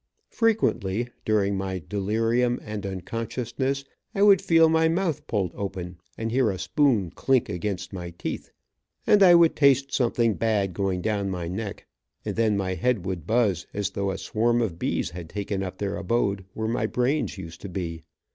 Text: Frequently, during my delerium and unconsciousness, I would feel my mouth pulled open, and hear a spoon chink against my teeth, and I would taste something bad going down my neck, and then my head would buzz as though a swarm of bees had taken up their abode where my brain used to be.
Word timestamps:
Frequently, 0.31 1.09
during 1.25 1.55
my 1.55 1.79
delerium 1.87 2.59
and 2.63 2.87
unconsciousness, 2.87 3.85
I 4.15 4.23
would 4.23 4.41
feel 4.41 4.67
my 4.67 4.89
mouth 4.89 5.27
pulled 5.27 5.51
open, 5.53 5.97
and 6.17 6.31
hear 6.31 6.49
a 6.49 6.57
spoon 6.57 7.11
chink 7.11 7.49
against 7.49 7.93
my 7.93 8.09
teeth, 8.09 8.49
and 9.05 9.21
I 9.21 9.35
would 9.35 9.55
taste 9.55 9.93
something 9.93 10.33
bad 10.33 10.73
going 10.73 11.03
down 11.03 11.29
my 11.29 11.47
neck, 11.47 11.85
and 12.25 12.35
then 12.35 12.57
my 12.57 12.73
head 12.73 13.05
would 13.05 13.27
buzz 13.27 13.67
as 13.75 13.91
though 13.91 14.09
a 14.09 14.17
swarm 14.17 14.59
of 14.59 14.79
bees 14.79 15.11
had 15.11 15.29
taken 15.29 15.61
up 15.61 15.77
their 15.77 15.97
abode 15.97 16.45
where 16.55 16.67
my 16.67 16.87
brain 16.87 17.27
used 17.37 17.61
to 17.61 17.69
be. 17.69 18.01